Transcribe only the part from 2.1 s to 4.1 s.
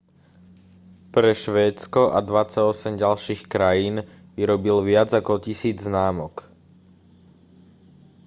a 28 ďalších krajín